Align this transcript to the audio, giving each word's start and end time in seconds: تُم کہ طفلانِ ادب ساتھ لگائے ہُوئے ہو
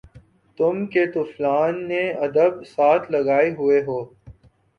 تُم 0.57 0.77
کہ 0.91 1.03
طفلانِ 1.13 1.91
ادب 2.25 2.53
ساتھ 2.73 3.05
لگائے 3.13 3.49
ہُوئے 3.57 3.79
ہو 3.87 3.99